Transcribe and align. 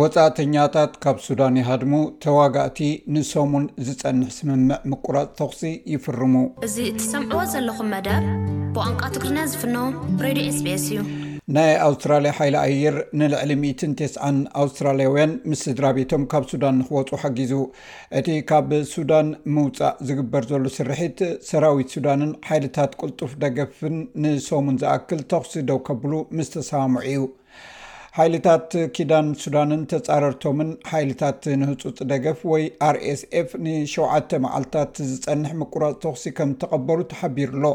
ወፃእተኛታት 0.00 0.92
ካብ 1.04 1.16
ሱዳን 1.24 1.54
ይሃድሙ 1.60 1.94
ተዋጋእቲ 2.24 2.78
ንሶሙን 3.14 3.64
ዝፀንሕ 3.86 4.28
ስምምዕ 4.36 4.78
ምቁራፅ 4.90 5.26
ተኽሲ 5.38 5.62
ይፍርሙ 5.94 6.34
እዚ 6.66 6.76
እትሰምዕዎ 6.90 7.40
ዘለኹም 7.54 7.90
መደር 7.94 8.22
ብቋንቃ 8.76 9.00
ትግሪና 9.14 9.40
ዝፍኖ 9.54 9.74
ሬድዮ 10.26 10.46
ስ 10.54 10.60
ቤኤስ 10.68 10.86
እዩ 10.92 11.00
ናይ 11.56 11.72
ኣውስትራልያ 11.88 12.32
ሓይሊ 12.38 12.56
ኣየር 12.68 12.96
ንልዕሊ 13.22 13.50
19ስ0ን 13.64 14.38
ኣውስትራልያውያን 14.62 15.34
ምስ 15.50 15.62
ስድራ 15.68 15.84
ቤቶም 15.98 16.24
ካብ 16.36 16.46
ሱዳን 16.54 16.78
ንኽወፁ 16.80 17.10
ሓጊዙ 17.26 17.52
እቲ 18.22 18.28
ካብ 18.52 18.70
ሱዳን 18.94 19.28
ምውፃእ 19.58 19.94
ዝግበር 20.10 20.46
ዘሉ 20.54 20.64
ስርሒት 20.78 21.20
ሰራዊት 21.50 21.90
ሱዳንን 21.98 22.32
ሓይልታት 22.48 22.94
ቅልጡፍ 23.02 23.34
ደገፍን 23.44 23.98
ንሶሙን 24.24 24.80
ዝኣክል 24.84 25.22
ተኽሲ 25.34 25.52
ደው 25.70 25.80
ከብሉ 25.90 26.12
ምስ 26.40 26.50
ተሰማምዑ 26.56 27.06
እዩ 27.12 27.22
ሓይልታት 28.16 28.72
ኪዳን 28.96 29.26
ሱዳንን 29.42 29.82
ተፃረርቶምን 29.90 30.70
ሓይልታት 30.88 31.44
ንህፁፅ 31.60 31.96
ደገፍ 32.10 32.40
ወይ 32.52 32.64
ኣር 32.88 32.96
ኤስኤፍ 33.12 33.50
ንሸተ 33.66 34.30
መዓልትታት 34.44 34.96
ዝፀንሕ 35.10 35.52
ምቁራፅ 35.60 35.94
ተኽሲ 36.02 36.24
ከም 36.38 36.50
ተቐበሉ 36.62 36.98
ተሓቢሩ 37.12 37.50
ኣሎ 37.60 37.68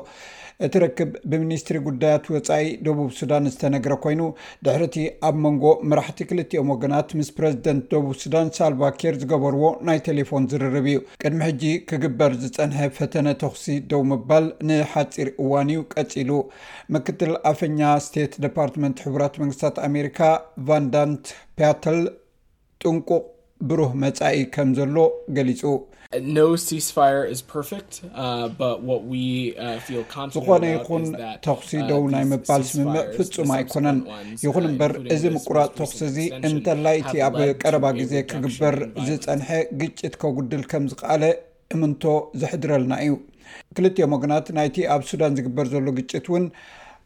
እቲረክብ 0.65 1.09
ብሚኒስትሪ 1.31 1.77
ጉዳያት 1.87 2.25
ወፃኢ 2.33 2.67
ደቡብ 2.85 3.09
ሱዳን 3.19 3.47
ዝተነግረ 3.53 3.95
ኮይኑ 4.03 4.21
ድሕርቲ 4.65 4.95
ኣብ 5.27 5.35
መንጎ 5.45 5.65
መራሕቲ 5.89 6.21
ክልትኦም 6.29 6.71
ወገናት 6.73 7.09
ምስ 7.17 7.29
ፕረዚደንት 7.37 7.83
ደቡብ 7.93 8.13
ሱዳን 8.25 8.47
ሳልቫኬር 8.57 9.17
ዝገበርዎ 9.23 9.65
ናይ 9.89 9.99
ቴሌፎን 10.09 10.47
ዝርርብ 10.53 10.87
እዩ 10.91 10.99
ቅድሚ 11.23 11.41
ሕጂ 11.49 11.63
ክግበር 11.91 12.31
ዝፀንሐ 12.45 12.79
ፈተነ 12.99 13.27
ተኽሲ 13.43 13.67
ደቡ 13.91 14.01
ምባል 14.13 14.47
ንሓፂር 14.69 15.29
እዋን 15.45 15.71
እዩ 15.75 15.81
ቀፂሉ 15.95 16.31
ምክትል 16.95 17.33
ኣፈኛ 17.53 17.79
ስተት 18.07 18.35
ዲፓርትመንት 18.47 19.05
ሕቡራት 19.07 19.37
መንግስታት 19.43 19.77
ኣሜሪካ 19.89 20.23
ቫንዳንት 20.69 21.25
ፓትል 21.59 21.99
ጥንቁቅ 22.83 23.23
ብሩህ 23.69 23.91
መፃኢ 24.01 24.41
ከም 24.55 24.69
ዘሎ 24.79 24.97
ገሊፁ 25.37 25.61
uh, 25.69 25.77
uh, 25.77 25.85
ዝኾነ 30.35 30.63
ይኹን 30.75 31.03
ተክሲ 31.47 31.71
uh, 31.79 31.87
ደው 31.89 32.03
ናይ 32.13 32.25
ምባል 32.31 32.63
ስምምዕ 32.71 33.03
ፍፁም 33.15 33.51
ኣይኮነን 33.57 33.99
ይኹን 34.45 34.65
እምበር 34.69 34.93
እዚ 35.15 35.23
ምቁራፅ 35.35 35.69
ተኽሲ 35.79 35.99
እዚ 36.09 36.19
እንተላይ 36.49 36.99
እቲ 37.03 37.15
ኣብ 37.27 37.37
ቀረባ 37.63 37.85
ግዜ 37.99 38.13
ክግበር 38.31 38.77
ዝፀንሐ 39.09 39.49
ግጭት 39.83 40.15
ከጉድል 40.23 40.63
ከምዝከኣለ 40.73 41.25
እምንቶ 41.75 42.03
ዘሕድረልና 42.43 42.93
እዩ 43.05 43.15
ክልትዮም 43.77 44.13
ወገናት 44.17 44.47
ናይቲ 44.59 44.77
ኣብ 44.95 45.01
ሱዳን 45.09 45.35
ዝግበር 45.39 45.67
ዘሎ 45.75 45.87
ግጭት 45.99 46.25
ውን 46.33 46.45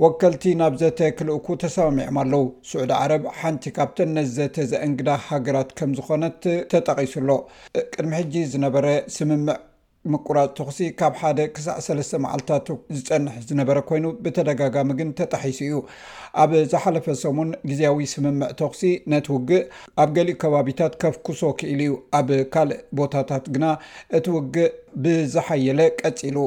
ወከልቲ 0.03 0.43
ናብ 0.59 0.73
ዘተ 0.81 0.99
ክልእኩ 1.17 1.47
ተሰማሚዑም 1.63 2.15
ኣለዉ 2.21 2.45
ስዑድ 2.69 2.91
ዓረብ 2.99 3.23
ሓንቲ 3.39 3.63
ካብተ 3.75 3.97
ነዘተ 4.15 4.55
ዘእንግዳ 4.71 5.09
ሃገራት 5.27 5.69
ከም 5.77 5.91
ዝኾነት 5.97 6.39
ተጠቒሱሎ 6.71 7.29
ቅድሚ 7.95 8.11
ሕጂ 8.21 8.33
ዝነበረ 8.53 8.85
ስምምዕ 9.15 9.57
ምቁራፅ 10.11 10.47
ተኽሲ 10.57 10.77
ካብ 10.99 11.13
ሓደ 11.21 11.39
ክሳዕ 11.55 11.75
ሰለስተ 11.87 12.19
መዓልታት 12.25 12.67
ዝፀንሕ 12.99 13.33
ዝነበረ 13.49 13.77
ኮይኑ 13.89 14.05
ብተደጋጋሚ 14.25 14.89
ግን 14.99 15.09
ተጣሒሲ 15.19 15.59
እዩ 15.67 15.75
ኣብ 16.43 16.51
ዝሓለፈ 16.71 17.05
ሰሙን 17.23 17.49
ግዜያዊ 17.69 18.01
ስምምዕ 18.13 18.49
ተኽሲ 18.61 18.81
ነቲ 19.13 19.27
ውግእ 19.35 19.63
ኣብ 20.03 20.09
ገሊኡ 20.17 20.37
ከባቢታት 20.43 20.93
ከፍ 21.03 21.17
ክሶ 21.27 21.43
ክኢሉ 21.59 21.79
እዩ 21.85 21.93
ኣብ 22.19 22.27
ካልእ 22.55 22.81
ቦታታት 22.99 23.45
ግና 23.55 23.65
እቲ 24.19 24.25
ውግእ 24.37 24.69
ብዝሓየለ 25.03 25.81
ቀፂሉ 26.01 26.37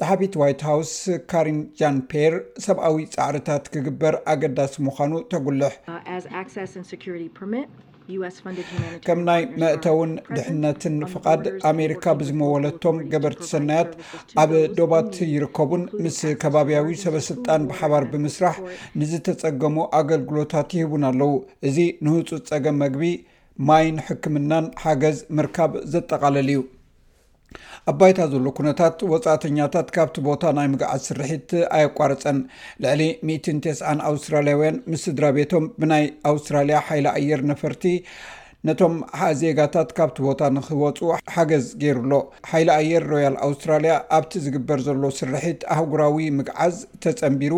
ፀሓፊት 0.00 0.34
ዋይት 0.42 0.60
ሃውስ 0.72 0.92
ካሪን 1.32 1.60
ጃን 1.80 1.98
ፓር 2.12 2.34
ሰብኣዊ 2.68 2.96
ፃዕርታት 3.16 3.66
ክግበር 3.74 4.16
ኣገዳሲ 4.34 4.74
ምዃኑ 4.88 5.12
ተጉልሕ 5.34 5.74
uh, 5.94 7.62
ከም 9.06 9.20
ናይ 9.26 9.42
መእተውን 9.60 10.10
ድሕነትን 10.36 10.96
ፍቃድ 11.12 11.44
ኣሜሪካ 11.70 12.04
ብዝመወለቶም 12.18 12.96
ገበርቲ 13.12 13.42
ሰናያት 13.52 13.90
ኣብ 14.42 14.50
ዶባት 14.78 15.14
ይርከቡን 15.34 15.82
ምስ 16.04 16.18
ከባብያዊ 16.42 16.90
ሰበስልጣን 17.04 17.62
ብሓባር 17.70 18.06
ብምስራሕ 18.12 18.56
ንዝተፀገሙ 19.00 19.76
ኣገልግሎታት 20.00 20.68
ይህቡን 20.78 21.04
ኣለው 21.10 21.32
እዚ 21.70 21.78
ንህፁፅ 22.06 22.42
ፀገም 22.52 22.78
መግቢ 22.84 23.02
ማይን 23.70 23.98
ሕክምናን 24.08 24.68
ሓገዝ 24.84 25.18
ምርካብ 25.38 25.74
ዘጠቃለል 25.94 26.48
እዩ 26.54 26.60
ኣባይታ 27.90 28.20
ዘሎ 28.32 28.46
ኩነታት 28.58 28.96
ወፃእተኛታት 29.12 29.88
ካብቲ 29.96 30.16
ቦታ 30.28 30.42
ናይ 30.58 30.68
ምግዓዝ 30.72 31.02
ስርሒት 31.08 31.50
ኣይቋርፀን 31.78 32.38
ልዕሊ 32.84 33.02
19 33.34 33.84
ኣውስትራልያውያን 34.10 34.78
ምስ 34.92 35.02
ስድራ 35.08 35.26
ቤቶም 35.38 35.66
ብናይ 35.80 36.04
ኣውስትራልያ 36.32 36.78
ሓይሊ 36.88 37.06
ኣየር 37.18 37.42
ነፈርቲ 37.52 37.84
ነቶም 38.68 38.94
ዜጋታት 39.40 39.88
ካብቲ 39.96 40.16
ቦታ 40.26 40.42
ንክወፁ 40.56 40.98
ሓገዝ 41.34 41.64
ገይሩሎ 41.82 42.12
ሓይሊ 42.50 42.68
ኣየር 42.80 43.04
ሮያል 43.12 43.36
ኣውስትራልያ 43.46 43.94
ኣብቲ 44.18 44.32
ዝግበር 44.44 44.78
ዘሎ 44.86 45.02
ስርሒት 45.18 45.60
ኣህጉራዊ 45.74 46.16
ምግዓዝ 46.38 46.76
ተፀምቢሩ 47.04 47.54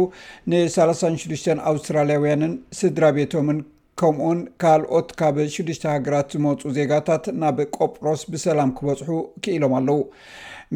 ን36 0.51 1.33
ኣውስትራልያውያንን 1.73 2.55
ስድራ 2.81 3.05
ቤቶምን 3.19 3.61
ከምኡውን 4.01 4.41
ካልኦት 4.63 5.09
ካብ 5.19 5.37
ሽዱሽተ 5.53 5.85
ሃገራት 5.95 6.29
ዝመፁ 6.35 6.61
ዜጋታት 6.79 7.25
ናብ 7.43 7.59
ቆጵሮስ 7.77 8.23
ብሰላም 8.33 8.71
ክበፅሑ 8.79 9.11
ክኢሎም 9.45 9.75
ኣለው 9.79 10.01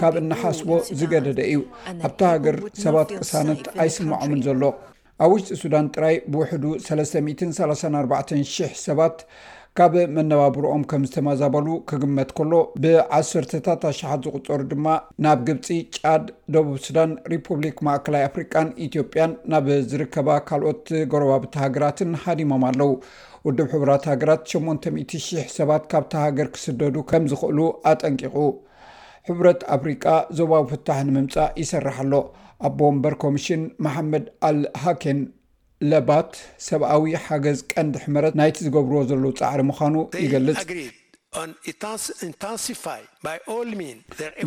ካብ 0.03 0.15
እናሓስቦ 0.23 0.69
ዝገደደ 1.00 1.41
እዩ 1.53 1.61
ኣብቲ 2.09 2.21
ሃገር 2.33 2.56
ሰባት 2.85 3.09
ቅሳነት 3.21 3.65
ኣይስምዖምን 3.85 4.43
ዘሎ 4.49 4.62
ኣብ 5.25 5.31
ውሽጢ 5.37 5.53
ሱዳን 5.65 5.88
ጥራይ 5.97 6.17
ብውሕዱ 6.35 6.65
334000 6.91 8.75
ሰባት 8.87 9.17
ካብ 9.79 9.94
መነባብሮኦም 10.17 10.82
ከም 10.91 11.05
ዝተመዛበሉ 11.09 11.69
ክግመት 11.91 12.29
ከሎ 12.38 12.53
ብ1ሰርታት 12.82 13.85
ኣሸሓት 13.91 14.21
ዝቁፀሩ 14.26 14.61
ድማ 14.73 14.87
ናብ 15.25 15.38
ግብፂ 15.49 15.69
ጫድ 15.97 16.26
ደቡብ 16.55 16.76
ሱዳን 16.85 17.12
ሪፑብሊክ 17.32 17.79
ማእከላይ 17.87 18.23
ኣፍሪቃን 18.29 18.69
ኢትዮጵያን 18.87 19.32
ናብ 19.53 19.67
ዝርከባ 19.93 20.29
ካልኦት 20.50 20.87
ጎረባብቲ 21.15 21.53
ሃገራትን 21.65 22.12
ሓዲሞም 22.26 22.65
ኣለው 22.71 22.93
ውድብ 23.47 23.69
ሕራት 23.82 24.05
ሃገራት 24.12 24.43
800,0000 24.56 25.50
ሰባት 25.59 25.82
ካብታ 25.94 26.12
ሃገር 26.26 26.50
ክስደዱ 26.55 26.94
ከም 27.12 27.25
ዝኽእሉ 27.32 27.59
ኣጠንቂቑ 27.93 28.37
ሕብረት 29.31 29.61
ኣፍሪቃ 29.76 30.05
ዞባ 30.41 30.53
ዊ 30.65 30.71
ፍታሕ 30.75 31.00
ንምምፃእ 31.09 31.50
ይሰርሕሎ 31.62 32.15
ኣቦወንበር 32.69 33.15
ኮሚሽን 33.25 33.65
መሓመድ 33.85 34.25
ኣልሃኬን 34.50 35.21
ለባት 35.91 36.31
ሰብኣዊ 36.67 37.05
ሓገዝ 37.27 37.59
ቀንዲ 37.73 37.95
ሕመረት 38.05 38.35
ናይቲ 38.41 38.57
ዝገብርዎ 38.67 38.99
ዘለ 39.11 39.25
ፃዕሪ 39.41 39.61
ምዃኑ 39.71 39.95
ይገልፅ 40.25 40.59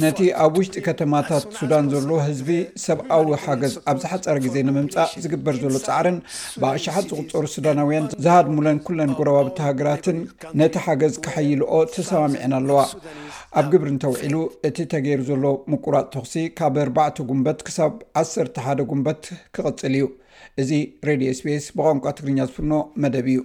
ነቲ 0.03 0.19
ኣብ 0.43 0.53
ውሽጢ 0.59 0.75
ከተማታት 0.85 1.43
ሱዳን 1.59 1.85
ዘሎ 1.93 2.11
ህዝቢ 2.27 2.49
ሰብኣዊ 2.85 3.27
ሓገዝ 3.43 3.73
ኣብዝሓፀረ 3.91 4.35
ግዜ 4.45 4.55
ንምምፃእ 4.67 5.11
ዝግበር 5.23 5.55
ዘሎ 5.63 5.75
ፃዕርን 5.87 6.17
ብኣሸሓት 6.61 7.07
ዝቕፀሩ 7.11 7.43
ሱዳናውያን 7.55 8.07
ዝሃድሙለን 8.25 8.79
ኩለን 8.87 9.11
ጎረባብቲ 9.19 9.57
ሃገራትን 9.67 10.19
ነቲ 10.61 10.75
ሓገዝ 10.85 11.15
ካሐይልኦ 11.25 11.73
ተሰማሚዐን 11.95 12.55
ኣለዋ 12.59 12.79
ኣብ 13.59 13.67
ግብሪ 13.73 13.89
ንተውዒሉ 13.95 14.35
እቲ 14.67 14.77
ተገይሩ 14.93 15.21
ዘሎ 15.29 15.43
ምቁራፅ 15.71 16.07
ተኽሲ 16.13 16.33
ካብ 16.57 16.75
4ዕ 16.87 17.25
ጉንበት 17.29 17.59
ክሳብ 17.67 17.91
10 18.21 18.49
1ደ 18.65 18.79
ጉንበት 18.91 19.21
ክቕፅል 19.57 19.93
እዩ 19.99 20.03
እዚ 20.63 20.71
ሬድዮ 21.09 21.29
ስፔስ 21.39 21.67
ብቋንቋ 21.77 22.05
ትግርኛ 22.17 22.39
ዝፍኖ 22.49 22.73
መደብ 23.03 23.29
እዩ 23.33 23.39